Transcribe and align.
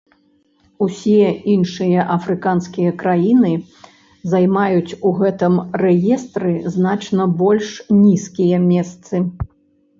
Усе 0.85 1.27
іншыя 1.55 2.05
афрыканскія 2.15 2.95
краіны 3.03 3.53
займаюць 4.33 4.97
у 5.11 5.13
гэтым 5.21 5.61
рэестры 5.85 6.57
значна 6.79 7.23
больш 7.45 7.69
нізкія 8.03 8.57
месцы. 8.71 9.27